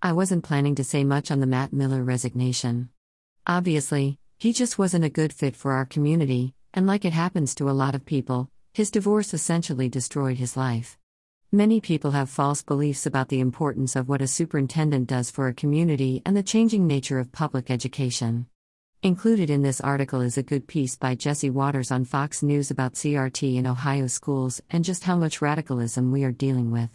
I 0.00 0.12
wasn't 0.12 0.44
planning 0.44 0.76
to 0.76 0.84
say 0.84 1.02
much 1.02 1.32
on 1.32 1.40
the 1.40 1.46
Matt 1.46 1.72
Miller 1.72 2.04
resignation. 2.04 2.90
Obviously, 3.48 4.20
he 4.38 4.52
just 4.52 4.78
wasn't 4.78 5.04
a 5.04 5.10
good 5.10 5.32
fit 5.32 5.56
for 5.56 5.72
our 5.72 5.84
community, 5.84 6.54
and 6.72 6.86
like 6.86 7.04
it 7.04 7.12
happens 7.12 7.52
to 7.56 7.68
a 7.68 7.74
lot 7.74 7.96
of 7.96 8.06
people, 8.06 8.48
his 8.72 8.92
divorce 8.92 9.34
essentially 9.34 9.88
destroyed 9.88 10.36
his 10.36 10.56
life. 10.56 10.96
Many 11.50 11.80
people 11.80 12.12
have 12.12 12.30
false 12.30 12.62
beliefs 12.62 13.06
about 13.06 13.28
the 13.28 13.40
importance 13.40 13.96
of 13.96 14.08
what 14.08 14.22
a 14.22 14.28
superintendent 14.28 15.08
does 15.08 15.32
for 15.32 15.48
a 15.48 15.54
community 15.54 16.22
and 16.24 16.36
the 16.36 16.44
changing 16.44 16.86
nature 16.86 17.18
of 17.18 17.32
public 17.32 17.68
education. 17.68 18.46
Included 19.02 19.50
in 19.50 19.62
this 19.62 19.80
article 19.80 20.20
is 20.20 20.38
a 20.38 20.44
good 20.44 20.68
piece 20.68 20.94
by 20.94 21.16
Jesse 21.16 21.50
Watters 21.50 21.90
on 21.90 22.04
Fox 22.04 22.40
News 22.40 22.70
about 22.70 22.94
CRT 22.94 23.56
in 23.56 23.66
Ohio 23.66 24.06
schools 24.06 24.62
and 24.70 24.84
just 24.84 25.02
how 25.02 25.16
much 25.16 25.42
radicalism 25.42 26.12
we 26.12 26.22
are 26.22 26.30
dealing 26.30 26.70
with. 26.70 26.90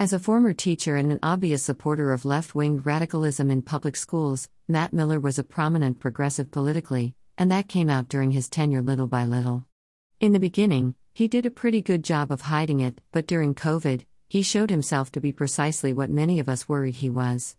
As 0.00 0.12
a 0.12 0.20
former 0.20 0.52
teacher 0.52 0.94
and 0.94 1.10
an 1.10 1.18
obvious 1.24 1.64
supporter 1.64 2.12
of 2.12 2.24
left 2.24 2.54
wing 2.54 2.80
radicalism 2.82 3.50
in 3.50 3.62
public 3.62 3.96
schools, 3.96 4.48
Matt 4.68 4.92
Miller 4.92 5.18
was 5.18 5.40
a 5.40 5.42
prominent 5.42 5.98
progressive 5.98 6.52
politically, 6.52 7.16
and 7.36 7.50
that 7.50 7.66
came 7.66 7.90
out 7.90 8.08
during 8.08 8.30
his 8.30 8.48
tenure 8.48 8.80
little 8.80 9.08
by 9.08 9.24
little. 9.24 9.66
In 10.20 10.32
the 10.32 10.38
beginning, 10.38 10.94
he 11.14 11.26
did 11.26 11.44
a 11.44 11.50
pretty 11.50 11.82
good 11.82 12.04
job 12.04 12.30
of 12.30 12.42
hiding 12.42 12.78
it, 12.78 13.00
but 13.10 13.26
during 13.26 13.56
COVID, 13.56 14.04
he 14.28 14.40
showed 14.40 14.70
himself 14.70 15.10
to 15.10 15.20
be 15.20 15.32
precisely 15.32 15.92
what 15.92 16.10
many 16.10 16.38
of 16.38 16.48
us 16.48 16.68
worried 16.68 16.94
he 16.94 17.10
was. 17.10 17.56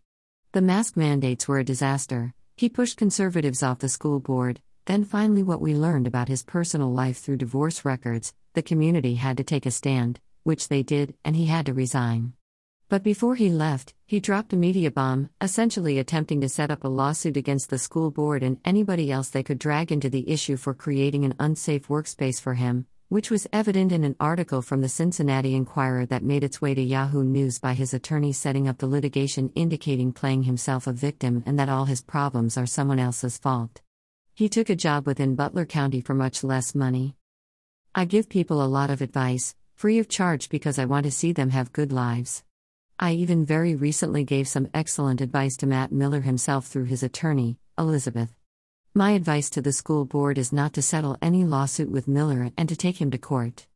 The 0.53 0.61
mask 0.61 0.95
mandates 0.95 1.45
were 1.45 1.59
a 1.59 1.65
disaster. 1.65 2.33
He 2.55 2.69
pushed 2.69 2.95
conservatives 2.95 3.61
off 3.61 3.79
the 3.79 3.89
school 3.89 4.21
board. 4.21 4.61
Then, 4.85 5.03
finally, 5.03 5.43
what 5.43 5.59
we 5.59 5.75
learned 5.75 6.07
about 6.07 6.29
his 6.29 6.43
personal 6.43 6.93
life 6.93 7.17
through 7.17 7.37
divorce 7.37 7.83
records 7.83 8.33
the 8.53 8.61
community 8.61 9.15
had 9.15 9.35
to 9.37 9.43
take 9.43 9.65
a 9.65 9.71
stand, 9.71 10.21
which 10.43 10.67
they 10.67 10.83
did, 10.83 11.15
and 11.23 11.35
he 11.35 11.45
had 11.45 11.65
to 11.67 11.73
resign. 11.73 12.33
But 12.89 13.03
before 13.03 13.35
he 13.35 13.49
left, 13.49 13.93
he 14.07 14.19
dropped 14.19 14.51
a 14.51 14.57
media 14.57 14.89
bomb, 14.89 15.29
essentially 15.39 15.99
attempting 15.99 16.41
to 16.41 16.49
set 16.49 16.71
up 16.71 16.83
a 16.83 16.87
lawsuit 16.87 17.37
against 17.37 17.69
the 17.69 17.77
school 17.77 18.09
board 18.09 18.41
and 18.41 18.57
anybody 18.65 19.11
else 19.11 19.29
they 19.29 19.43
could 19.43 19.59
drag 19.59 19.91
into 19.91 20.09
the 20.09 20.27
issue 20.27 20.57
for 20.57 20.73
creating 20.73 21.23
an 21.23 21.35
unsafe 21.39 21.87
workspace 21.87 22.41
for 22.41 22.55
him, 22.55 22.87
which 23.09 23.29
was 23.29 23.47
evident 23.53 23.91
in 23.91 24.03
an 24.03 24.15
article 24.19 24.63
from 24.63 24.81
the 24.81 24.89
Cincinnati 24.89 25.53
Enquirer 25.53 26.07
that 26.07 26.23
made 26.23 26.43
its 26.43 26.61
way 26.61 26.73
to 26.73 26.81
Yahoo 26.81 27.23
News 27.23 27.59
by 27.59 27.75
his 27.75 27.93
attorney 27.93 28.31
setting 28.31 28.67
up 28.67 28.79
the 28.79 28.87
litigation 28.87 29.51
indicating 29.53 30.11
playing 30.11 30.43
himself 30.43 30.87
a 30.87 30.91
victim 30.91 31.43
and 31.45 31.59
that 31.59 31.69
all 31.69 31.85
his 31.85 32.01
problems 32.01 32.57
are 32.57 32.65
someone 32.65 32.99
else's 32.99 33.37
fault. 33.37 33.81
He 34.33 34.49
took 34.49 34.69
a 34.69 34.75
job 34.75 35.05
within 35.05 35.35
Butler 35.35 35.65
County 35.65 36.01
for 36.01 36.15
much 36.15 36.43
less 36.43 36.73
money. 36.73 37.15
I 37.93 38.05
give 38.05 38.29
people 38.29 38.63
a 38.63 38.69
lot 38.69 38.89
of 38.89 39.01
advice, 39.01 39.55
free 39.79 39.97
of 39.97 40.09
charge 40.09 40.49
because 40.49 40.77
I 40.77 40.83
want 40.83 41.05
to 41.05 41.11
see 41.11 41.31
them 41.31 41.51
have 41.51 41.71
good 41.71 41.93
lives. 41.93 42.43
I 42.99 43.13
even 43.13 43.45
very 43.45 43.75
recently 43.75 44.25
gave 44.25 44.45
some 44.45 44.67
excellent 44.73 45.21
advice 45.21 45.55
to 45.55 45.67
Matt 45.67 45.89
Miller 45.89 46.19
himself 46.19 46.67
through 46.67 46.83
his 46.83 47.01
attorney, 47.01 47.55
Elizabeth. 47.77 48.35
My 48.93 49.11
advice 49.11 49.49
to 49.51 49.61
the 49.61 49.71
school 49.71 50.03
board 50.03 50.37
is 50.37 50.51
not 50.51 50.73
to 50.73 50.81
settle 50.81 51.15
any 51.21 51.45
lawsuit 51.45 51.89
with 51.89 52.09
Miller 52.09 52.51
and 52.57 52.67
to 52.67 52.75
take 52.75 52.99
him 52.99 53.09
to 53.11 53.17
court. 53.17 53.67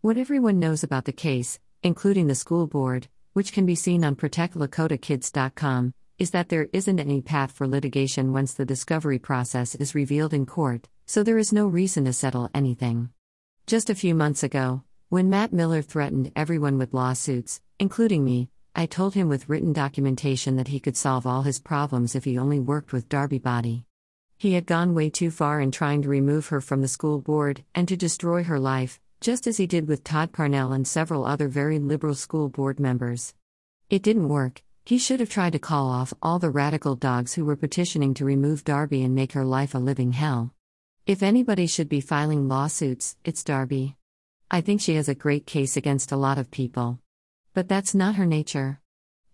What 0.00 0.16
everyone 0.16 0.60
knows 0.60 0.84
about 0.84 1.06
the 1.06 1.12
case, 1.12 1.58
including 1.82 2.28
the 2.28 2.36
school 2.36 2.68
board, 2.68 3.08
which 3.32 3.52
can 3.52 3.66
be 3.66 3.74
seen 3.74 4.04
on 4.04 4.14
protectlakotakids.com, 4.14 5.92
is 6.20 6.30
that 6.30 6.50
there 6.50 6.68
isn't 6.72 7.00
any 7.00 7.20
path 7.20 7.50
for 7.50 7.66
litigation 7.66 8.32
once 8.32 8.54
the 8.54 8.64
discovery 8.64 9.18
process 9.18 9.74
is 9.74 9.92
revealed 9.92 10.32
in 10.32 10.46
court, 10.46 10.88
so 11.04 11.24
there 11.24 11.36
is 11.36 11.52
no 11.52 11.66
reason 11.66 12.04
to 12.04 12.12
settle 12.12 12.48
anything. 12.54 13.10
Just 13.66 13.90
a 13.90 13.96
few 13.96 14.14
months 14.14 14.44
ago, 14.44 14.84
when 15.10 15.30
Matt 15.30 15.54
Miller 15.54 15.80
threatened 15.80 16.30
everyone 16.36 16.76
with 16.76 16.92
lawsuits, 16.92 17.62
including 17.78 18.26
me, 18.26 18.50
I 18.76 18.84
told 18.84 19.14
him 19.14 19.30
with 19.30 19.48
written 19.48 19.72
documentation 19.72 20.56
that 20.56 20.68
he 20.68 20.80
could 20.80 20.98
solve 20.98 21.26
all 21.26 21.42
his 21.42 21.58
problems 21.58 22.14
if 22.14 22.24
he 22.24 22.36
only 22.36 22.60
worked 22.60 22.92
with 22.92 23.08
Darbi 23.08 23.42
Boddy. 23.42 23.86
He 24.36 24.52
had 24.52 24.66
gone 24.66 24.94
way 24.94 25.08
too 25.08 25.30
far 25.30 25.62
in 25.62 25.70
trying 25.70 26.02
to 26.02 26.10
remove 26.10 26.48
her 26.48 26.60
from 26.60 26.82
the 26.82 26.88
school 26.88 27.20
board 27.20 27.64
and 27.74 27.88
to 27.88 27.96
destroy 27.96 28.44
her 28.44 28.60
life, 28.60 29.00
just 29.22 29.46
as 29.46 29.56
he 29.56 29.66
did 29.66 29.88
with 29.88 30.04
Todd 30.04 30.30
Parnell 30.30 30.74
and 30.74 30.86
several 30.86 31.24
other 31.24 31.48
very 31.48 31.78
liberal 31.78 32.14
school 32.14 32.50
board 32.50 32.78
members. 32.78 33.32
It 33.88 34.02
didn't 34.02 34.28
work. 34.28 34.62
He 34.84 34.98
should 34.98 35.20
have 35.20 35.30
tried 35.30 35.54
to 35.54 35.58
call 35.58 35.88
off 35.88 36.12
all 36.20 36.38
the 36.38 36.50
radical 36.50 36.96
dogs 36.96 37.32
who 37.32 37.46
were 37.46 37.56
petitioning 37.56 38.12
to 38.12 38.26
remove 38.26 38.62
Darbi 38.62 39.02
and 39.06 39.14
make 39.14 39.32
her 39.32 39.44
life 39.44 39.74
a 39.74 39.78
living 39.78 40.12
hell. 40.12 40.52
If 41.06 41.22
anybody 41.22 41.66
should 41.66 41.88
be 41.88 42.02
filing 42.02 42.46
lawsuits, 42.46 43.16
it's 43.24 43.42
Darbi. 43.42 43.94
I 44.50 44.62
think 44.62 44.80
she 44.80 44.94
has 44.94 45.10
a 45.10 45.14
great 45.14 45.46
case 45.46 45.76
against 45.76 46.10
a 46.10 46.16
lot 46.16 46.38
of 46.38 46.50
people. 46.50 47.00
But 47.52 47.68
that's 47.68 47.94
not 47.94 48.14
her 48.14 48.24
nature. 48.24 48.80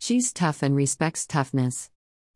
She's 0.01 0.33
tough 0.33 0.61
and 0.61 0.75
respects 0.75 1.25
toughness. 1.25 1.89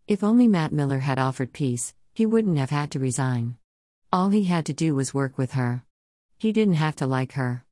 If 0.07 0.23
only 0.23 0.47
Matt 0.47 0.73
Miller 0.73 1.01
had 1.01 1.19
offered 1.19 1.53
peace, 1.53 1.93
he 2.15 2.25
wouldn't 2.25 2.57
have 2.57 2.71
had 2.71 2.93
to 2.93 3.01
resign. 3.01 3.57
All 4.13 4.29
he 4.29 4.45
had 4.45 4.65
to 4.67 4.73
do 4.73 4.95
was 4.95 5.13
work 5.13 5.37
with 5.37 5.53
her. 5.53 5.83
He 6.39 6.53
didn't 6.53 6.75
have 6.75 6.95
to 6.97 7.07
like 7.07 7.33
her. 7.33 7.65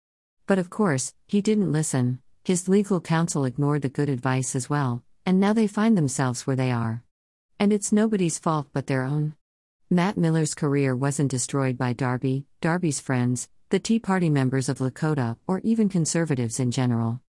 But 0.45 0.59
of 0.59 0.71
course, 0.71 1.15
he 1.29 1.41
didn't 1.41 1.71
listen. 1.71 2.19
His 2.45 2.69
legal 2.69 3.01
counsel 3.01 3.45
ignored 3.45 3.83
the 3.83 3.89
good 3.89 4.09
advice 4.09 4.57
as 4.57 4.69
well, 4.69 5.05
and 5.25 5.39
now 5.39 5.53
they 5.53 5.69
find 5.69 5.97
themselves 5.97 6.49
where 6.49 6.57
they 6.57 6.73
are. 6.73 7.05
And 7.61 7.73
it's 7.73 7.93
nobody's 7.93 8.41
fault 8.41 8.67
but 8.73 8.89
their 8.89 9.05
own. 9.05 9.37
Matt 9.89 10.19
Miller's 10.19 10.55
career 10.55 10.97
wasn't 10.97 11.31
destroyed 11.31 11.79
by 11.79 11.95
Darbi, 11.95 12.45
Darbi's 12.61 12.99
friends, 12.99 13.49
the 13.69 13.81
Tea 13.81 13.99
Party 13.99 14.31
members 14.31 14.69
of 14.69 14.79
Lakota, 14.79 15.37
or 15.49 15.61
even 15.65 15.89
conservatives 15.89 16.61
in 16.61 16.71
general. 16.71 17.21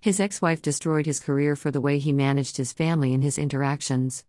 His 0.00 0.20
ex 0.20 0.40
wife 0.40 0.62
destroyed 0.62 1.04
his 1.04 1.20
career 1.20 1.54
for 1.54 1.70
the 1.70 1.82
way 1.82 1.98
he 1.98 2.12
managed 2.12 2.56
his 2.56 2.72
family 2.72 3.12
and 3.12 3.22
his 3.22 3.36
interactions. 3.36 4.24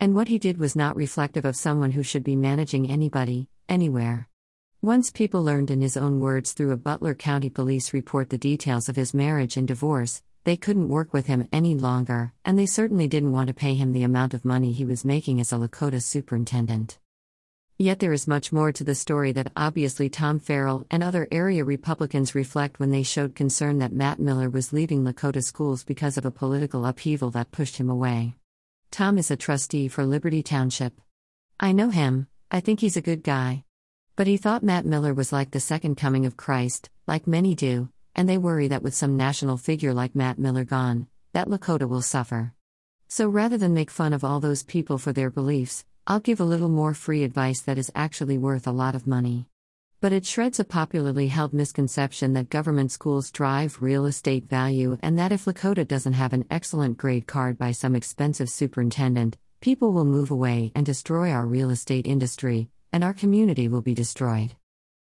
And 0.00 0.16
what 0.16 0.26
he 0.26 0.38
did 0.38 0.58
was 0.58 0.74
not 0.74 0.96
reflective 0.96 1.44
of 1.44 1.54
someone 1.54 1.92
who 1.92 2.02
should 2.02 2.24
be 2.24 2.34
managing 2.34 2.90
anybody, 2.90 3.48
anywhere. 3.68 4.28
Once 4.82 5.12
people 5.12 5.44
learned, 5.44 5.70
in 5.70 5.80
his 5.80 5.96
own 5.96 6.18
words 6.18 6.52
through 6.52 6.72
a 6.72 6.76
Butler 6.76 7.14
County 7.14 7.48
police 7.48 7.94
report, 7.94 8.30
the 8.30 8.36
details 8.36 8.88
of 8.88 8.96
his 8.96 9.14
marriage 9.14 9.56
and 9.56 9.68
divorce, 9.68 10.20
they 10.42 10.56
couldn't 10.56 10.88
work 10.88 11.12
with 11.12 11.26
him 11.26 11.48
any 11.52 11.76
longer, 11.76 12.32
and 12.44 12.58
they 12.58 12.66
certainly 12.66 13.06
didn't 13.06 13.32
want 13.32 13.46
to 13.46 13.54
pay 13.54 13.74
him 13.74 13.92
the 13.92 14.02
amount 14.02 14.34
of 14.34 14.44
money 14.44 14.72
he 14.72 14.84
was 14.84 15.04
making 15.04 15.40
as 15.40 15.52
a 15.52 15.56
Lakota 15.56 16.02
superintendent. 16.02 16.98
Yet 17.78 17.98
there 17.98 18.12
is 18.12 18.28
much 18.28 18.52
more 18.52 18.70
to 18.70 18.84
the 18.84 18.94
story 18.94 19.32
that 19.32 19.50
obviously 19.56 20.08
Tom 20.08 20.38
Farrell 20.38 20.86
and 20.92 21.02
other 21.02 21.26
area 21.32 21.64
Republicans 21.64 22.32
reflect 22.32 22.78
when 22.78 22.92
they 22.92 23.02
showed 23.02 23.34
concern 23.34 23.78
that 23.78 23.92
Matt 23.92 24.20
Miller 24.20 24.48
was 24.48 24.72
leaving 24.72 25.02
Lakota 25.02 25.42
schools 25.42 25.82
because 25.82 26.16
of 26.16 26.24
a 26.24 26.30
political 26.30 26.86
upheaval 26.86 27.30
that 27.32 27.50
pushed 27.50 27.78
him 27.78 27.90
away. 27.90 28.36
Tom 28.92 29.18
is 29.18 29.32
a 29.32 29.36
trustee 29.36 29.88
for 29.88 30.06
Liberty 30.06 30.40
Township. 30.40 31.00
I 31.58 31.72
know 31.72 31.90
him, 31.90 32.28
I 32.48 32.60
think 32.60 32.78
he's 32.78 32.96
a 32.96 33.02
good 33.02 33.24
guy. 33.24 33.64
But 34.14 34.28
he 34.28 34.36
thought 34.36 34.62
Matt 34.62 34.86
Miller 34.86 35.12
was 35.12 35.32
like 35.32 35.50
the 35.50 35.58
second 35.58 35.96
coming 35.96 36.26
of 36.26 36.36
Christ, 36.36 36.90
like 37.08 37.26
many 37.26 37.56
do, 37.56 37.88
and 38.14 38.28
they 38.28 38.38
worry 38.38 38.68
that 38.68 38.84
with 38.84 38.94
some 38.94 39.16
national 39.16 39.56
figure 39.56 39.92
like 39.92 40.14
Matt 40.14 40.38
Miller 40.38 40.62
gone, 40.62 41.08
that 41.32 41.48
Lakota 41.48 41.88
will 41.88 42.02
suffer. 42.02 42.52
So 43.08 43.28
rather 43.28 43.58
than 43.58 43.74
make 43.74 43.90
fun 43.90 44.12
of 44.12 44.22
all 44.22 44.38
those 44.38 44.62
people 44.62 44.98
for 44.98 45.12
their 45.12 45.30
beliefs, 45.30 45.84
I'll 46.06 46.20
give 46.20 46.38
a 46.38 46.44
little 46.44 46.68
more 46.68 46.92
free 46.92 47.24
advice 47.24 47.62
that 47.62 47.78
is 47.78 47.90
actually 47.94 48.36
worth 48.36 48.66
a 48.66 48.72
lot 48.72 48.94
of 48.94 49.06
money. 49.06 49.46
But 50.02 50.12
it 50.12 50.26
shreds 50.26 50.60
a 50.60 50.64
popularly 50.64 51.28
held 51.28 51.54
misconception 51.54 52.34
that 52.34 52.50
government 52.50 52.92
schools 52.92 53.30
drive 53.30 53.80
real 53.80 54.04
estate 54.04 54.46
value 54.46 54.98
and 55.02 55.18
that 55.18 55.32
if 55.32 55.46
Lakota 55.46 55.88
doesn't 55.88 56.12
have 56.12 56.34
an 56.34 56.44
excellent 56.50 56.98
grade 56.98 57.26
card 57.26 57.56
by 57.56 57.72
some 57.72 57.96
expensive 57.96 58.50
superintendent, 58.50 59.38
people 59.62 59.94
will 59.94 60.04
move 60.04 60.30
away 60.30 60.72
and 60.74 60.84
destroy 60.84 61.30
our 61.30 61.46
real 61.46 61.70
estate 61.70 62.06
industry, 62.06 62.68
and 62.92 63.02
our 63.02 63.14
community 63.14 63.66
will 63.66 63.80
be 63.80 63.94
destroyed. 63.94 64.54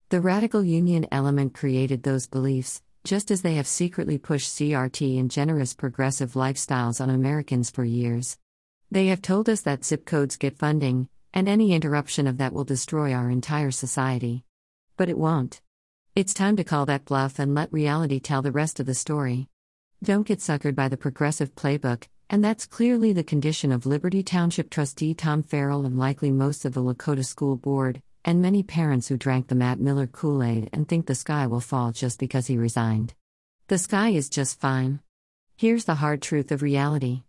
The 0.08 0.22
radical 0.22 0.64
union 0.64 1.06
element 1.12 1.54
created 1.54 2.04
those 2.04 2.28
beliefs, 2.28 2.82
just 3.04 3.30
as 3.30 3.42
they 3.42 3.56
have 3.56 3.68
secretly 3.68 4.18
pushed 4.18 4.56
CRT 4.56 5.20
and 5.20 5.30
generous 5.30 5.74
progressive 5.74 6.32
lifestyles 6.32 7.02
on 7.02 7.10
Americans 7.10 7.70
for 7.70 7.84
years. 7.84 8.38
They 8.94 9.08
have 9.08 9.24
told 9.24 9.50
us 9.50 9.62
that 9.62 9.84
zip 9.84 10.06
codes 10.06 10.38
get 10.38 10.60
funding, 10.60 11.10
and 11.34 11.50
any 11.50 11.74
interruption 11.74 12.28
of 12.28 12.38
that 12.38 12.54
will 12.54 12.64
destroy 12.64 13.12
our 13.12 13.32
entire 13.32 13.72
society. 13.72 14.44
But 14.98 15.10
it 15.10 15.18
won't. 15.18 15.62
It's 16.16 16.32
time 16.32 16.56
to 16.58 16.64
call 16.64 16.86
that 16.86 17.06
bluff 17.06 17.40
and 17.40 17.56
let 17.56 17.74
reality 17.74 18.20
tell 18.20 18.44
the 18.44 18.52
rest 18.52 18.80
of 18.80 18.86
the 18.86 18.94
story. 18.94 19.50
Don't 20.04 20.28
get 20.28 20.38
suckered 20.38 20.76
by 20.76 20.90
the 20.90 20.96
progressive 20.96 21.56
playbook, 21.56 22.04
and 22.30 22.46
that's 22.46 22.68
clearly 22.68 23.14
the 23.14 23.24
condition 23.24 23.72
of 23.72 23.88
Liberty 23.88 24.22
Township 24.22 24.70
trustee 24.70 25.16
Tom 25.16 25.42
Farrell 25.42 25.88
and 25.88 25.98
likely 25.98 26.30
most 26.30 26.64
of 26.64 26.76
the 26.76 26.84
Lakota 26.84 27.26
School 27.26 27.56
Board, 27.56 28.00
and 28.24 28.44
many 28.44 28.62
parents 28.62 29.08
who 29.08 29.18
drank 29.18 29.48
the 29.48 29.56
Matt 29.56 29.80
Miller 29.80 30.06
Kool 30.06 30.44
Aid 30.44 30.70
and 30.72 30.88
think 30.88 31.08
the 31.08 31.16
sky 31.16 31.48
will 31.48 31.62
fall 31.62 31.92
just 31.94 32.20
because 32.20 32.46
he 32.46 32.58
resigned. 32.58 33.16
The 33.70 33.80
sky 33.80 34.10
is 34.10 34.30
just 34.30 34.60
fine. 34.60 35.00
Here's 35.58 35.86
the 35.86 35.96
hard 35.96 36.22
truth 36.22 36.52
of 36.52 36.62
reality 36.62 37.24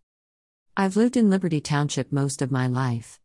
I've 0.77 0.97
lived 0.97 1.17
in 1.17 1.31
Liberty 1.31 1.61
Township 1.61 2.11
most 2.11 2.43
of 2.43 2.51
my 2.51 2.67
life. 2.67 3.21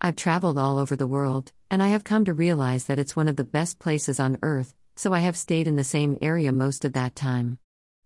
I've 0.00 0.14
traveled 0.14 0.56
all 0.56 0.78
over 0.78 0.94
the 0.94 1.06
world, 1.08 1.50
and 1.68 1.82
I 1.82 1.88
have 1.88 2.04
come 2.04 2.24
to 2.26 2.32
realize 2.32 2.84
that 2.84 3.00
it's 3.00 3.16
one 3.16 3.26
of 3.26 3.34
the 3.34 3.42
best 3.42 3.80
places 3.80 4.20
on 4.20 4.38
earth, 4.40 4.72
so 4.94 5.12
I 5.12 5.18
have 5.18 5.36
stayed 5.36 5.66
in 5.66 5.74
the 5.74 5.82
same 5.82 6.16
area 6.22 6.52
most 6.52 6.84
of 6.84 6.92
that 6.92 7.16
time. 7.16 7.58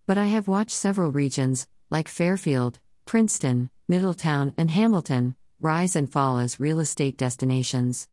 But 0.06 0.16
I 0.16 0.28
have 0.28 0.48
watched 0.48 0.70
several 0.70 1.12
regions, 1.12 1.66
like 1.90 2.08
Fairfield, 2.08 2.78
Princeton, 3.04 3.68
Middletown, 3.86 4.54
and 4.56 4.70
Hamilton 4.70 5.36
rise 5.60 5.94
and 5.94 6.10
fall 6.10 6.38
as 6.38 6.58
real 6.58 6.80
estate 6.80 7.18
destinations. 7.18 8.08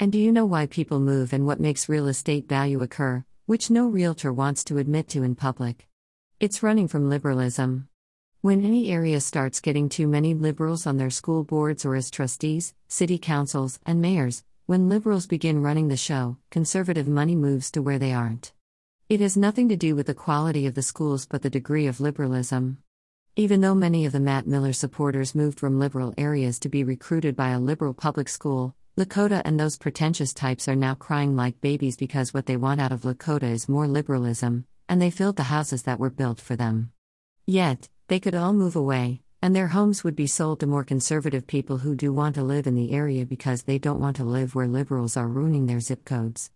And 0.00 0.10
do 0.10 0.18
you 0.18 0.32
know 0.32 0.46
why 0.46 0.66
people 0.66 0.98
move 0.98 1.32
and 1.32 1.46
what 1.46 1.60
makes 1.60 1.88
real 1.88 2.08
estate 2.08 2.48
value 2.48 2.82
occur, 2.82 3.24
which 3.46 3.70
no 3.70 3.86
realtor 3.86 4.32
wants 4.32 4.64
to 4.64 4.78
admit 4.78 5.08
to 5.10 5.22
in 5.22 5.36
public? 5.36 5.86
It's 6.40 6.60
running 6.60 6.88
from 6.88 7.08
liberalism. 7.08 7.86
When 8.44 8.62
any 8.62 8.90
area 8.90 9.22
starts 9.22 9.62
getting 9.62 9.88
too 9.88 10.06
many 10.06 10.34
liberals 10.34 10.86
on 10.86 10.98
their 10.98 11.08
school 11.08 11.44
boards 11.44 11.86
or 11.86 11.94
as 11.94 12.10
trustees, 12.10 12.74
city 12.88 13.16
councils, 13.16 13.80
and 13.86 14.02
mayors, 14.02 14.44
when 14.66 14.90
liberals 14.90 15.26
begin 15.26 15.62
running 15.62 15.88
the 15.88 15.96
show, 15.96 16.36
conservative 16.50 17.08
money 17.08 17.36
moves 17.36 17.70
to 17.70 17.80
where 17.80 17.98
they 17.98 18.12
aren't. 18.12 18.52
It 19.08 19.20
has 19.20 19.34
nothing 19.34 19.70
to 19.70 19.76
do 19.76 19.96
with 19.96 20.08
the 20.08 20.12
quality 20.12 20.66
of 20.66 20.74
the 20.74 20.82
schools 20.82 21.24
but 21.24 21.40
the 21.40 21.48
degree 21.48 21.86
of 21.86 22.02
liberalism. 22.02 22.82
Even 23.34 23.62
though 23.62 23.74
many 23.74 24.04
of 24.04 24.12
the 24.12 24.20
Matt 24.20 24.46
Miller 24.46 24.74
supporters 24.74 25.34
moved 25.34 25.58
from 25.58 25.78
liberal 25.78 26.12
areas 26.18 26.58
to 26.58 26.68
be 26.68 26.84
recruited 26.84 27.34
by 27.34 27.48
a 27.48 27.58
liberal 27.58 27.94
public 27.94 28.28
school, 28.28 28.74
Lakota 28.98 29.40
and 29.46 29.58
those 29.58 29.78
pretentious 29.78 30.34
types 30.34 30.68
are 30.68 30.76
now 30.76 30.94
crying 30.94 31.34
like 31.34 31.62
babies 31.62 31.96
because 31.96 32.34
what 32.34 32.44
they 32.44 32.58
want 32.58 32.78
out 32.78 32.92
of 32.92 33.04
Lakota 33.04 33.50
is 33.50 33.70
more 33.70 33.88
liberalism, 33.88 34.66
and 34.86 35.00
they 35.00 35.08
filled 35.08 35.36
the 35.36 35.44
houses 35.44 35.84
that 35.84 35.98
were 35.98 36.10
built 36.10 36.42
for 36.42 36.56
them. 36.56 36.90
Yet, 37.46 37.88
they 38.08 38.20
could 38.20 38.34
all 38.34 38.52
move 38.52 38.76
away, 38.76 39.22
and 39.40 39.54
their 39.54 39.68
homes 39.68 40.04
would 40.04 40.16
be 40.16 40.26
sold 40.26 40.60
to 40.60 40.66
more 40.66 40.84
conservative 40.84 41.46
people 41.46 41.78
who 41.78 41.94
do 41.94 42.12
want 42.12 42.34
to 42.34 42.42
live 42.42 42.66
in 42.66 42.74
the 42.74 42.92
area 42.92 43.24
because 43.24 43.62
they 43.62 43.78
don't 43.78 44.00
want 44.00 44.16
to 44.16 44.24
live 44.24 44.54
where 44.54 44.66
liberals 44.66 45.16
are 45.16 45.28
ruining 45.28 45.66
their 45.66 45.80
zip 45.80 46.04
codes. 46.04 46.50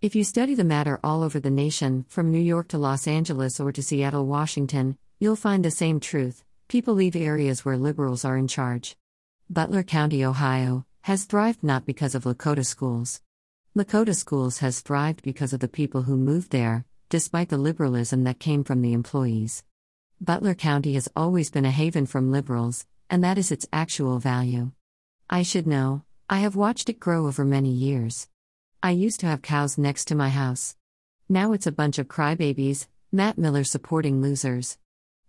If 0.00 0.14
you 0.14 0.22
study 0.22 0.54
the 0.54 0.62
matter 0.64 1.00
all 1.02 1.22
over 1.22 1.40
the 1.40 1.50
nation, 1.50 2.04
from 2.08 2.30
New 2.30 2.38
York 2.38 2.68
to 2.68 2.78
Los 2.78 3.08
Angeles 3.08 3.58
or 3.58 3.72
to 3.72 3.82
Seattle, 3.82 4.26
Washington, 4.26 4.96
you'll 5.18 5.34
find 5.34 5.64
the 5.64 5.70
same 5.70 6.00
truth 6.00 6.44
people 6.68 6.92
leave 6.92 7.16
areas 7.16 7.64
where 7.64 7.78
liberals 7.78 8.24
are 8.24 8.36
in 8.36 8.46
charge. 8.46 8.94
Butler 9.48 9.82
County, 9.82 10.22
Ohio, 10.22 10.84
has 11.00 11.24
thrived 11.24 11.62
not 11.62 11.86
because 11.86 12.14
of 12.14 12.24
Lakota 12.24 12.64
schools. 12.64 13.22
Lakota 13.74 14.14
schools 14.14 14.58
has 14.58 14.80
thrived 14.80 15.22
because 15.22 15.54
of 15.54 15.60
the 15.60 15.68
people 15.68 16.02
who 16.02 16.16
moved 16.16 16.50
there, 16.50 16.84
despite 17.08 17.48
the 17.48 17.56
liberalism 17.56 18.24
that 18.24 18.38
came 18.38 18.62
from 18.62 18.82
the 18.82 18.92
employees. 18.92 19.64
Butler 20.20 20.56
County 20.56 20.94
has 20.94 21.08
always 21.14 21.48
been 21.48 21.64
a 21.64 21.70
haven 21.70 22.04
from 22.04 22.32
liberals, 22.32 22.86
and 23.08 23.22
that 23.22 23.38
is 23.38 23.52
its 23.52 23.68
actual 23.72 24.18
value. 24.18 24.72
I 25.30 25.44
should 25.44 25.64
know, 25.64 26.02
I 26.28 26.40
have 26.40 26.56
watched 26.56 26.88
it 26.88 26.98
grow 26.98 27.28
over 27.28 27.44
many 27.44 27.70
years. 27.70 28.26
I 28.82 28.90
used 28.90 29.20
to 29.20 29.26
have 29.26 29.42
cows 29.42 29.78
next 29.78 30.06
to 30.06 30.16
my 30.16 30.28
house. 30.28 30.74
Now 31.28 31.52
it's 31.52 31.68
a 31.68 31.72
bunch 31.72 32.00
of 32.00 32.08
crybabies, 32.08 32.88
Matt 33.12 33.38
Miller 33.38 33.62
supporting 33.62 34.20
losers. 34.20 34.76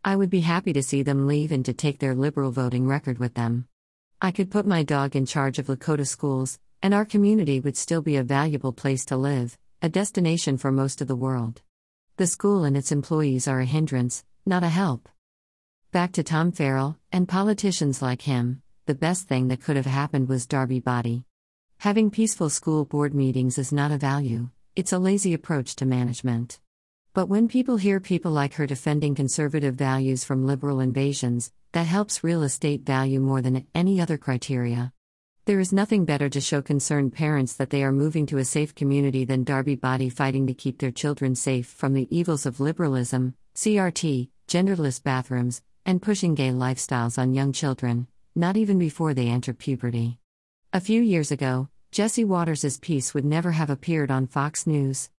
I 0.03 0.15
would 0.15 0.31
be 0.31 0.39
happy 0.39 0.73
to 0.73 0.81
see 0.81 1.03
them 1.03 1.27
leave 1.27 1.51
and 1.51 1.63
to 1.65 1.73
take 1.73 1.99
their 1.99 2.15
liberal 2.15 2.49
voting 2.49 2.87
record 2.87 3.19
with 3.19 3.35
them. 3.35 3.67
I 4.19 4.31
could 4.31 4.49
put 4.49 4.65
my 4.65 4.81
dog 4.81 5.15
in 5.15 5.27
charge 5.27 5.59
of 5.59 5.67
Lakota 5.67 6.07
schools, 6.07 6.57
and 6.81 6.95
our 6.95 7.05
community 7.05 7.59
would 7.59 7.77
still 7.77 8.01
be 8.01 8.15
a 8.15 8.23
valuable 8.23 8.73
place 8.73 9.05
to 9.05 9.17
live, 9.17 9.55
a 9.83 9.89
destination 9.89 10.57
for 10.57 10.71
most 10.71 10.99
of 10.99 11.07
the 11.07 11.15
world. 11.15 11.61
The 12.17 12.25
school 12.25 12.63
and 12.63 12.75
its 12.75 12.91
employees 12.91 13.47
are 13.47 13.61
a 13.61 13.65
hindrance, 13.65 14.25
not 14.49 14.63
a 14.63 14.67
help. 14.67 15.07
Back 15.91 16.11
to 16.13 16.23
Tom 16.23 16.51
Farrell, 16.51 16.97
and 17.11 17.29
politicians 17.29 18.01
like 18.01 18.23
him, 18.23 18.63
the 18.87 18.95
best 18.95 19.27
thing 19.27 19.47
that 19.47 19.61
could 19.61 19.75
have 19.75 19.85
happened 19.85 20.27
was 20.27 20.47
Darbi 20.47 20.83
Boddy. 20.83 21.23
Having 21.77 22.09
peaceful 22.09 22.49
school 22.49 22.83
board 22.83 23.13
meetings 23.13 23.59
is 23.59 23.71
not 23.71 23.91
a 23.91 23.97
value, 23.99 24.49
it's 24.75 24.91
a 24.91 24.97
lazy 24.97 25.35
approach 25.35 25.75
to 25.75 25.85
management. 25.85 26.59
But 27.13 27.27
when 27.27 27.47
people 27.47 27.77
hear 27.77 27.99
people 27.99 28.31
like 28.31 28.55
her 28.55 28.65
defending 28.65 29.13
conservative 29.13 29.75
values 29.75 30.23
from 30.23 30.47
liberal 30.47 30.79
invasions, 30.79 31.51
that 31.73 31.85
helps 31.85 32.23
real 32.23 32.41
estate 32.41 32.81
value 32.81 33.19
more 33.19 33.43
than 33.43 33.67
any 33.75 34.01
other 34.01 34.17
criteria. 34.17 34.93
There 35.45 35.59
is 35.59 35.71
nothing 35.71 36.05
better 36.05 36.27
to 36.27 36.41
show 36.41 36.63
concerned 36.63 37.13
parents 37.13 37.53
that 37.53 37.69
they 37.69 37.83
are 37.83 37.91
moving 37.91 38.25
to 38.27 38.39
a 38.39 38.45
safe 38.45 38.73
community 38.73 39.25
than 39.25 39.45
Darbi 39.45 39.79
Boddy 39.79 40.09
fighting 40.09 40.47
to 40.47 40.55
keep 40.55 40.79
their 40.79 40.91
children 40.91 41.35
safe 41.35 41.67
from 41.67 41.93
the 41.93 42.07
evils 42.09 42.47
of 42.47 42.59
liberalism, 42.59 43.35
CRT, 43.55 44.29
genderless 44.49 45.01
bathrooms, 45.01 45.61
and 45.85 46.01
pushing 46.01 46.33
gay 46.33 46.49
lifestyles 46.49 47.19
on 47.19 47.35
young 47.35 47.53
children, 47.53 48.07
not 48.35 48.57
even 48.57 48.79
before 48.79 49.13
they 49.13 49.27
enter 49.27 49.53
puberty. 49.53 50.17
A 50.73 50.81
few 50.81 51.01
years 51.01 51.31
ago, 51.31 51.69
Jesse 51.91 52.25
Watters' 52.25 52.77
piece 52.77 53.13
would 53.13 53.25
never 53.25 53.51
have 53.51 53.69
appeared 53.69 54.09
on 54.09 54.27
Fox 54.27 54.65
News. 54.65 55.11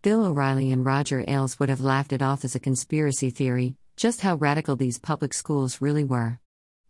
Bill 0.00 0.24
O'Reilly 0.24 0.72
and 0.72 0.84
Roger 0.84 1.22
Ailes 1.28 1.58
would 1.58 1.68
have 1.68 1.82
laughed 1.82 2.12
it 2.12 2.22
off 2.22 2.44
as 2.44 2.54
a 2.54 2.60
conspiracy 2.60 3.28
theory, 3.28 3.76
just 3.96 4.22
how 4.22 4.36
radical 4.36 4.74
these 4.74 4.98
public 4.98 5.34
schools 5.34 5.82
really 5.82 6.04
were. 6.04 6.38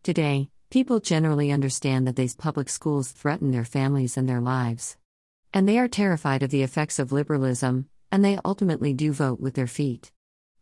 Today, 0.05 0.51
people 0.71 1.01
generally 1.01 1.51
understand 1.51 2.07
that 2.07 2.17
these 2.17 2.37
public 2.37 2.69
schools 2.69 3.11
threaten 3.11 3.51
their 3.51 3.65
families 3.65 4.17
and 4.17 4.29
their 4.29 4.41
lives. 4.41 4.97
And 5.53 5.69
they 5.69 5.79
are 5.79 5.89
terrified 5.89 6.45
of 6.45 6.51
the 6.51 6.63
effects 6.63 7.01
of 7.01 7.11
liberalism, 7.11 7.89
and 8.13 8.25
they 8.25 8.39
ultimately 8.45 8.93
do 8.93 9.13
vote 9.13 9.41
with 9.41 9.55
their 9.55 9.67
feet. 9.67 10.13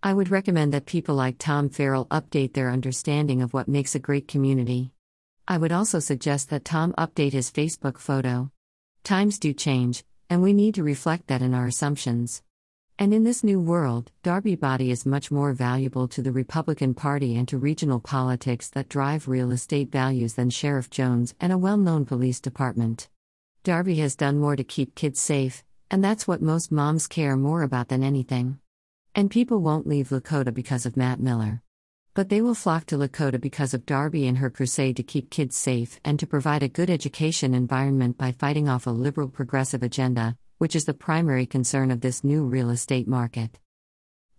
I 0.03 0.13
would 0.13 0.31
recommend 0.31 0.73
that 0.73 0.87
people 0.87 1.15
like 1.15 1.39
Tom 1.39 1.69
Farrell 1.69 2.07
update 2.07 2.53
their 2.53 2.71
understanding 2.71 3.43
of 3.43 3.53
what 3.53 3.67
makes 3.69 3.95
a 3.95 3.99
great 3.99 4.29
community. 4.29 4.93
I 5.49 5.59
would 5.59 5.73
also 5.73 5.99
suggest 6.01 6.51
that 6.51 6.65
Tom 6.65 6.93
update 6.99 7.33
his 7.33 7.51
Facebook 7.51 7.99
photo. 7.99 8.51
Times 9.05 9.39
do 9.39 9.53
change, 9.53 10.05
and 10.29 10.43
we 10.43 10.53
need 10.53 10.75
to 10.75 10.83
reflect 10.83 11.29
that 11.29 11.43
in 11.43 11.55
our 11.55 11.67
assumptions. 11.67 12.43
And 12.99 13.13
in 13.13 13.25
this 13.25 13.45
new 13.45 13.61
world, 13.61 14.11
Darbi 14.23 14.59
Boddy 14.59 14.91
is 14.91 15.07
much 15.07 15.31
more 15.31 15.53
valuable 15.53 16.09
to 16.09 16.23
the 16.23 16.33
Republican 16.33 16.95
Party 16.95 17.37
and 17.37 17.47
to 17.49 17.59
regional 17.59 18.01
politics 18.01 18.69
that 18.71 18.89
drive 18.89 19.29
real 19.29 19.51
estate 19.51 19.93
values 19.93 20.35
than 20.35 20.51
Sheriff 20.51 20.89
Jones 20.91 21.35
and 21.41 21.53
a 21.53 21.59
well 21.59 21.77
known 21.77 22.05
police 22.05 22.41
department. 22.41 23.09
Darbi 23.65 23.99
has 23.99 24.17
done 24.17 24.39
more 24.39 24.57
to 24.57 24.65
keep 24.65 24.95
kids 24.95 25.21
safe, 25.21 25.65
and 25.91 26.03
that's 26.03 26.27
what 26.27 26.41
most 26.41 26.73
moms 26.73 27.07
care 27.07 27.37
more 27.37 27.63
about 27.63 27.89
than 27.89 28.03
anything. 28.03 28.59
And 29.17 29.31
people 29.31 29.61
won't 29.63 29.87
leave 29.87 30.11
Lakota 30.11 30.53
because 30.53 30.85
of 30.85 30.95
Matt 30.95 31.19
Miller. 31.19 31.63
But 32.13 32.29
they 32.29 32.43
will 32.43 32.55
flock 32.55 32.85
to 32.87 32.99
Lakota 32.99 33.41
because 33.41 33.73
of 33.73 33.87
Darbi 33.87 34.29
and 34.29 34.37
her 34.37 34.51
crusade 34.51 34.99
to 34.99 35.03
keep 35.03 35.31
kids 35.31 35.57
safe 35.57 35.99
and 36.05 36.21
to 36.21 36.27
provide 36.27 36.63
a 36.63 36.69
good 36.69 36.91
education 36.91 37.55
environment 37.55 38.19
by 38.19 38.33
fighting 38.33 38.69
off 38.69 38.87
a 38.87 38.91
liberal 38.91 39.31
progressive 39.31 39.83
agenda, 39.83 40.37
which 40.59 40.77
is 40.77 40.85
the 40.85 40.93
primary 40.93 41.47
concern 41.47 41.91
of 41.91 42.03
this 42.03 42.25
new 42.25 42.45
real 42.45 42.69
estate 42.69 43.09
market. 43.09 43.59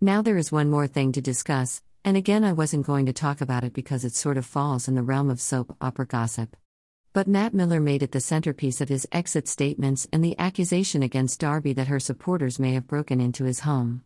Now 0.00 0.22
there 0.22 0.36
is 0.36 0.52
one 0.52 0.70
more 0.70 0.86
thing 0.86 1.10
to 1.10 1.20
discuss, 1.20 1.82
and 2.04 2.16
again 2.16 2.44
I 2.44 2.52
wasn't 2.52 2.86
going 2.86 3.06
to 3.06 3.12
talk 3.12 3.40
about 3.40 3.64
it 3.64 3.72
because 3.72 4.04
it 4.04 4.14
sort 4.14 4.36
of 4.36 4.46
falls 4.46 4.86
in 4.86 4.94
the 4.94 5.02
realm 5.02 5.28
of 5.28 5.40
soap 5.40 5.76
opera 5.80 6.06
gossip. 6.06 6.56
But 7.12 7.26
Matt 7.26 7.52
Miller 7.52 7.80
made 7.80 8.04
it 8.04 8.12
the 8.12 8.20
centerpiece 8.20 8.80
of 8.80 8.88
his 8.88 9.08
exit 9.10 9.48
statements 9.48 10.06
and 10.12 10.22
the 10.22 10.38
accusation 10.38 11.02
against 11.02 11.40
Darbi 11.40 11.74
that 11.74 11.88
her 11.88 11.98
supporters 11.98 12.60
may 12.60 12.74
have 12.74 12.86
broken 12.86 13.20
into 13.20 13.42
his 13.42 13.60
home. 13.60 14.04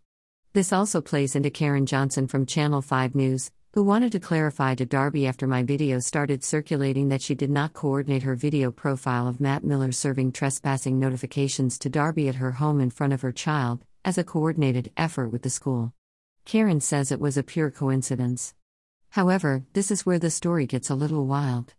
This 0.54 0.70
also 0.70 1.00
plays 1.00 1.34
into 1.34 1.48
Karen 1.48 1.86
Johnson 1.86 2.26
from 2.26 2.44
Channel 2.44 2.82
5 2.82 3.14
News, 3.14 3.50
who 3.72 3.82
wanted 3.82 4.12
to 4.12 4.20
clarify 4.20 4.74
to 4.74 4.84
Darbi 4.84 5.26
after 5.26 5.46
my 5.46 5.62
video 5.62 5.98
started 5.98 6.44
circulating 6.44 7.08
that 7.08 7.22
she 7.22 7.34
did 7.34 7.48
not 7.48 7.72
coordinate 7.72 8.24
her 8.24 8.34
video 8.34 8.70
profile 8.70 9.26
of 9.26 9.40
Matt 9.40 9.64
Miller 9.64 9.92
serving 9.92 10.32
trespassing 10.32 11.00
notifications 11.00 11.78
to 11.78 11.88
Darbi 11.88 12.28
at 12.28 12.34
her 12.34 12.52
home 12.52 12.82
in 12.82 12.90
front 12.90 13.14
of 13.14 13.22
her 13.22 13.32
child, 13.32 13.86
as 14.04 14.18
a 14.18 14.24
coordinated 14.24 14.92
effort 14.94 15.30
with 15.30 15.40
the 15.40 15.48
school. 15.48 15.94
Karen 16.44 16.82
says 16.82 17.10
it 17.10 17.18
was 17.18 17.38
a 17.38 17.42
pure 17.42 17.70
coincidence. 17.70 18.52
However, 19.08 19.64
this 19.72 19.90
is 19.90 20.04
where 20.04 20.18
the 20.18 20.28
story 20.28 20.66
gets 20.66 20.90
a 20.90 20.94
little 20.94 21.24
wild. 21.24 21.72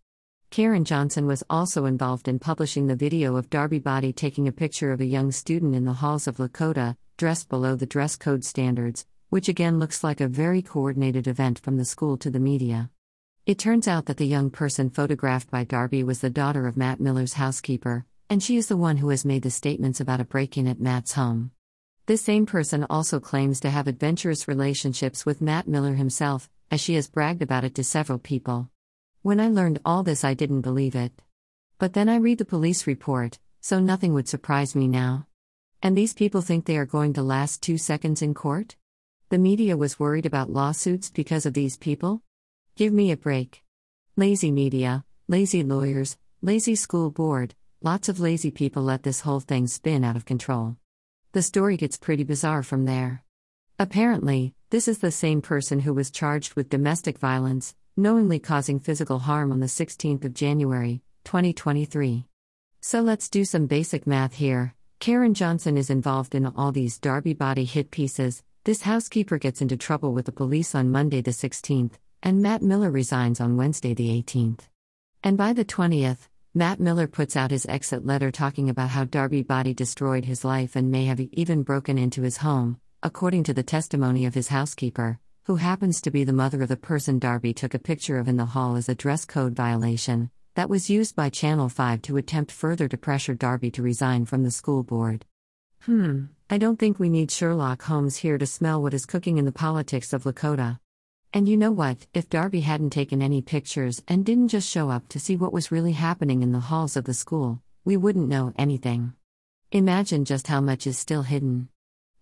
Karen 0.49 0.83
Johnson 0.83 1.27
was 1.27 1.43
also 1.47 1.85
involved 1.85 2.27
in 2.27 2.39
publishing 2.39 2.87
the 2.87 2.95
video 2.95 3.35
of 3.35 3.51
Darbi 3.51 3.83
Boddy 3.83 4.13
taking 4.13 4.47
a 4.47 4.51
picture 4.51 4.91
of 4.91 4.99
a 4.99 5.05
young 5.05 5.31
student 5.31 5.75
in 5.75 5.85
the 5.85 5.93
halls 5.93 6.27
of 6.27 6.37
Lakota, 6.37 6.95
dressed 7.17 7.49
below 7.49 7.75
the 7.75 7.85
dress 7.85 8.15
code 8.15 8.43
standards, 8.43 9.05
which 9.29 9.47
again 9.47 9.79
looks 9.79 10.03
like 10.03 10.21
a 10.21 10.27
very 10.27 10.61
coordinated 10.61 11.27
event 11.27 11.59
from 11.59 11.77
the 11.77 11.85
school 11.85 12.17
to 12.17 12.29
the 12.29 12.39
media. 12.39 12.89
It 13.45 13.57
turns 13.57 13.87
out 13.87 14.05
that 14.05 14.17
the 14.17 14.27
young 14.27 14.49
person 14.49 14.89
photographed 14.89 15.51
by 15.51 15.65
Darbi 15.65 16.03
was 16.03 16.21
the 16.21 16.29
daughter 16.29 16.67
of 16.67 16.77
Matt 16.77 16.99
Miller's 16.99 17.33
housekeeper, 17.33 18.05
and 18.29 18.41
she 18.41 18.57
is 18.57 18.67
the 18.67 18.77
one 18.77 18.97
who 18.97 19.09
has 19.09 19.25
made 19.25 19.43
the 19.43 19.51
statements 19.51 19.99
about 19.99 20.21
a 20.21 20.25
break 20.25 20.57
in 20.57 20.67
at 20.67 20.79
Matt's 20.79 21.13
home. 21.13 21.51
This 22.05 22.21
same 22.21 22.45
person 22.45 22.85
also 22.89 23.19
claims 23.19 23.59
to 23.61 23.69
have 23.69 23.87
adventurous 23.87 24.47
relationships 24.47 25.25
with 25.25 25.41
Matt 25.41 25.67
Miller 25.67 25.95
himself, 25.95 26.49
as 26.71 26.81
she 26.81 26.95
has 26.95 27.09
bragged 27.09 27.41
about 27.41 27.63
it 27.63 27.75
to 27.75 27.83
several 27.83 28.19
people. 28.19 28.69
When 29.21 29.39
I 29.39 29.47
learned 29.47 29.79
all 29.85 30.03
this, 30.03 30.23
I 30.23 30.33
didn't 30.33 30.61
believe 30.61 30.95
it. 30.95 31.21
But 31.79 31.93
then 31.93 32.09
I 32.09 32.17
read 32.17 32.39
the 32.39 32.45
police 32.45 32.87
report, 32.87 33.39
so 33.61 33.79
nothing 33.79 34.13
would 34.13 34.27
surprise 34.27 34.75
me 34.75 34.87
now. 34.87 35.27
And 35.83 35.97
these 35.97 36.13
people 36.13 36.39
think 36.41 36.63
they 36.63 36.77
are 36.77 36.85
going 36.85 37.11
to 37.15 37.21
last 37.21 37.61
two 37.61 37.77
seconds 37.77 38.21
in 38.21 38.33
court? 38.33 38.77
The 39.27 39.37
media 39.37 39.75
was 39.75 39.99
worried 39.99 40.25
about 40.25 40.49
lawsuits 40.49 41.09
because 41.09 41.45
of 41.45 41.53
these 41.53 41.75
people? 41.75 42.21
Give 42.77 42.93
me 42.93 43.11
a 43.11 43.17
break. 43.17 43.63
Lazy 44.15 44.49
media, 44.49 45.03
lazy 45.27 45.61
lawyers, 45.61 46.17
lazy 46.41 46.75
school 46.75 47.11
board, 47.11 47.53
lots 47.81 48.07
of 48.07 48.21
lazy 48.21 48.49
people 48.49 48.81
let 48.81 49.03
this 49.03 49.19
whole 49.19 49.41
thing 49.41 49.67
spin 49.67 50.05
out 50.05 50.15
of 50.15 50.23
control. 50.23 50.77
The 51.33 51.41
story 51.41 51.75
gets 51.75 51.97
pretty 51.97 52.23
bizarre 52.23 52.63
from 52.63 52.85
there. 52.85 53.25
Apparently, 53.77 54.53
this 54.69 54.87
is 54.87 54.99
the 54.99 55.11
same 55.11 55.41
person 55.41 55.81
who 55.81 55.93
was 55.93 56.11
charged 56.11 56.53
with 56.53 56.69
domestic 56.69 57.17
violence, 57.17 57.75
knowingly 57.97 58.39
causing 58.39 58.79
physical 58.79 59.19
harm 59.19 59.51
on 59.51 59.59
the 59.59 59.65
16th 59.65 60.23
of 60.23 60.33
January, 60.33 61.01
2023. 61.25 62.25
So 62.79 63.01
let's 63.01 63.27
do 63.27 63.43
some 63.43 63.65
basic 63.65 64.07
math 64.07 64.35
here. 64.35 64.75
Karen 65.03 65.33
Johnson 65.33 65.75
is 65.75 65.89
involved 65.89 66.33
in 66.33 66.45
all 66.45 66.71
these 66.71 66.97
Darbi 66.97 67.37
Boddy 67.37 67.65
hit 67.65 67.91
pieces. 67.91 68.41
This 68.63 68.83
housekeeper 68.83 69.37
gets 69.37 69.61
into 69.61 69.75
trouble 69.75 70.13
with 70.13 70.25
the 70.25 70.31
police 70.31 70.73
on 70.73 70.93
Monday 70.93 71.19
the 71.19 71.31
16th, 71.31 71.95
and 72.21 72.41
Matt 72.41 72.61
Miller 72.61 72.89
resigns 72.89 73.41
on 73.41 73.57
Wednesday 73.57 73.93
the 73.93 74.07
18th. 74.23 74.61
And 75.21 75.37
by 75.37 75.51
the 75.51 75.65
20th, 75.65 76.29
Matt 76.53 76.79
Miller 76.79 77.07
puts 77.07 77.35
out 77.35 77.51
his 77.51 77.65
exit 77.65 78.05
letter 78.05 78.31
talking 78.31 78.69
about 78.69 78.91
how 78.91 79.03
Darbi 79.03 79.45
Boddy 79.45 79.73
destroyed 79.73 80.23
his 80.23 80.45
life 80.45 80.73
and 80.77 80.89
may 80.89 81.03
have 81.03 81.19
even 81.19 81.63
broken 81.63 81.97
into 81.97 82.21
his 82.21 82.37
home, 82.37 82.79
according 83.01 83.43
to 83.43 83.53
the 83.53 83.61
testimony 83.61 84.25
of 84.25 84.35
his 84.35 84.47
housekeeper, 84.47 85.19
who 85.47 85.57
happens 85.57 85.99
to 85.99 86.11
be 86.11 86.23
the 86.23 86.31
mother 86.31 86.61
of 86.61 86.69
the 86.69 86.77
person 86.77 87.19
Darbi 87.19 87.53
took 87.53 87.73
a 87.73 87.77
picture 87.77 88.19
of 88.19 88.29
in 88.29 88.37
the 88.37 88.45
hall 88.45 88.77
as 88.77 88.87
a 88.87 88.95
dress 88.95 89.25
code 89.25 89.53
violation, 89.53 90.31
that 90.55 90.69
was 90.69 90.89
used 90.89 91.15
by 91.15 91.29
Channel 91.29 91.69
5 91.69 92.01
to 92.03 92.17
attempt 92.17 92.51
further 92.51 92.87
to 92.87 92.97
pressure 92.97 93.35
Darbi 93.35 93.73
to 93.73 93.81
resign 93.81 94.25
from 94.25 94.43
the 94.43 94.51
school 94.51 94.83
board. 94.83 95.25
Hmm, 95.81 96.25
I 96.49 96.57
don't 96.57 96.77
think 96.77 96.99
we 96.99 97.09
need 97.09 97.31
Sherlock 97.31 97.81
Holmes 97.81 98.17
here 98.17 98.37
to 98.37 98.45
smell 98.45 98.81
what 98.81 98.93
is 98.93 99.05
cooking 99.05 99.37
in 99.37 99.45
the 99.45 99.51
politics 99.51 100.13
of 100.13 100.23
Lakota. 100.23 100.79
And 101.33 101.49
you 101.49 101.57
know 101.57 101.71
what? 101.71 102.05
If 102.13 102.29
Darbi 102.29 102.61
hadn't 102.61 102.91
taken 102.91 103.21
any 103.21 103.41
pictures 103.41 104.03
and 104.07 104.23
didn't 104.23 104.49
just 104.49 104.69
show 104.69 104.91
up 104.91 105.07
to 105.09 105.19
see 105.19 105.35
what 105.35 105.51
was 105.51 105.71
really 105.71 105.93
happening 105.93 106.43
in 106.43 106.51
the 106.51 106.59
halls 106.59 106.95
of 106.95 107.05
the 107.05 107.13
school, 107.15 107.59
we 107.83 107.97
wouldn't 107.97 108.29
know 108.29 108.53
anything. 108.55 109.13
Imagine 109.71 110.23
just 110.23 110.45
how 110.45 110.61
much 110.61 110.85
is 110.85 110.99
still 110.99 111.23
hidden. 111.23 111.69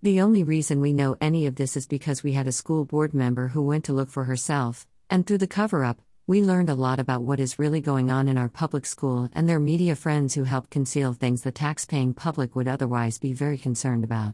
The 0.02 0.22
only 0.22 0.44
reason 0.44 0.80
we 0.80 0.94
know 0.94 1.18
any 1.20 1.46
of 1.46 1.56
this 1.56 1.76
is 1.76 1.86
because 1.86 2.24
we 2.24 2.32
had 2.32 2.48
a 2.48 2.54
school 2.54 2.86
board 2.86 3.14
member 3.14 3.50
who 3.50 3.62
went 3.62 3.84
to 3.86 3.94
look 3.94 4.10
for 4.10 4.24
herself, 4.24 4.88
and 5.10 5.28
through 5.28 5.40
the 5.40 5.48
cover 5.48 5.84
up, 5.84 6.02
we 6.28 6.42
learned 6.42 6.70
a 6.70 6.76
lot 6.76 7.00
about 7.00 7.24
what 7.24 7.40
is 7.40 7.58
really 7.58 7.82
going 7.82 8.12
on 8.12 8.28
in 8.28 8.38
our 8.38 8.48
public 8.48 8.86
school 8.86 9.30
and 9.34 9.50
their 9.50 9.60
media 9.60 9.96
friends 9.96 10.36
who 10.36 10.44
help 10.44 10.70
conceal 10.70 11.14
things 11.14 11.42
the 11.42 11.52
tax-paying 11.52 12.14
public 12.14 12.56
would 12.56 12.68
otherwise 12.68 13.18
be 13.18 13.34
very 13.34 13.58
concerned 13.58 14.04
about. 14.04 14.34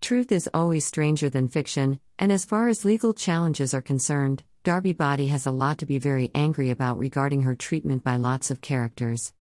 Truth 0.00 0.32
is 0.32 0.48
always 0.54 0.84
stranger 0.84 1.28
than 1.28 1.48
fiction, 1.48 2.00
and 2.18 2.32
as 2.32 2.44
far 2.44 2.68
as 2.68 2.84
legal 2.84 3.14
challenges 3.14 3.74
are 3.74 3.82
concerned, 3.82 4.42
Darbi 4.64 4.96
Boddy 4.96 5.26
has 5.28 5.44
a 5.46 5.50
lot 5.50 5.78
to 5.78 5.86
be 5.86 5.98
very 5.98 6.30
angry 6.34 6.70
about 6.70 6.98
regarding 6.98 7.42
her 7.42 7.54
treatment 7.54 8.04
by 8.04 8.16
lots 8.16 8.50
of 8.50 8.60
characters. 8.60 9.32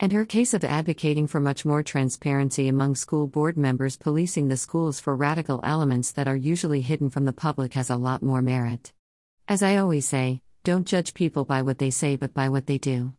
And 0.00 0.12
her 0.12 0.24
case 0.24 0.52
of 0.52 0.64
advocating 0.64 1.28
for 1.28 1.40
much 1.40 1.64
more 1.64 1.82
transparency 1.82 2.66
among 2.68 2.96
school 2.96 3.28
board 3.28 3.56
members 3.56 3.96
policing 3.96 4.48
the 4.48 4.56
schools 4.56 4.98
for 4.98 5.14
radical 5.14 5.60
elements 5.62 6.10
that 6.12 6.26
are 6.26 6.36
usually 6.36 6.80
hidden 6.80 7.08
from 7.10 7.24
the 7.24 7.32
public 7.32 7.74
has 7.74 7.90
a 7.90 7.96
lot 7.96 8.22
more 8.22 8.42
merit. 8.42 8.92
As 9.46 9.62
I 9.62 9.76
always 9.76 10.06
say, 10.06 10.40
don't 10.64 10.86
judge 10.86 11.12
people 11.12 11.44
by 11.44 11.60
what 11.60 11.76
they 11.76 11.90
say 11.90 12.16
but 12.16 12.32
by 12.32 12.48
what 12.48 12.66
they 12.66 12.78
do. 12.78 13.12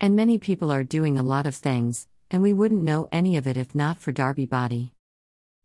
And 0.00 0.14
many 0.14 0.38
people 0.38 0.70
are 0.70 0.84
doing 0.84 1.18
a 1.18 1.24
lot 1.24 1.44
of 1.44 1.56
things, 1.56 2.06
and 2.30 2.40
we 2.40 2.52
wouldn't 2.52 2.84
know 2.84 3.08
any 3.10 3.36
of 3.36 3.48
it 3.48 3.56
if 3.56 3.74
not 3.74 3.98
for 3.98 4.12
Darbi 4.12 4.48
Boddy. 4.48 4.92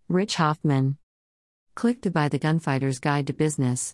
Rich 0.08 0.38
Hoffman. 0.38 0.98
Click 1.76 2.02
to 2.02 2.10
buy 2.10 2.30
the 2.30 2.40
Gunfighter's 2.40 2.98
Guide 2.98 3.28
to 3.28 3.34
Business. 3.34 3.94